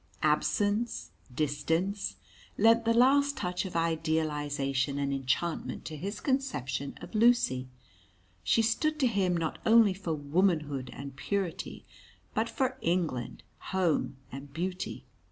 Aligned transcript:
Absence, 0.23 1.11
distance, 1.31 2.15
lent 2.57 2.85
the 2.85 2.93
last 2.95 3.37
touch 3.37 3.65
of 3.65 3.75
idealisation 3.75 4.97
and 4.97 5.13
enchantment 5.13 5.85
to 5.85 5.95
his 5.95 6.19
conception 6.19 6.97
of 7.01 7.13
Lucy. 7.13 7.67
She 8.43 8.63
stood 8.63 8.99
to 8.99 9.05
him 9.05 9.37
not 9.37 9.59
only 9.63 9.93
for 9.93 10.15
Womanhood 10.15 10.89
and 10.91 11.15
Purity, 11.15 11.85
but 12.33 12.49
for 12.49 12.79
England, 12.81 13.43
Home, 13.73 14.15
and 14.31 14.51
Beauty. 14.51 15.05